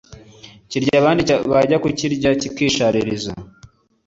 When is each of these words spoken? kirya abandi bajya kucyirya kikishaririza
kirya 0.69 0.95
abandi 1.01 1.21
bajya 1.51 1.77
kucyirya 1.83 2.29
kikishaririza 2.41 3.31